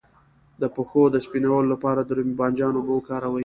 [0.61, 3.39] د پښو د سپینولو لپاره د رومي بانجان اوبه وکاروئ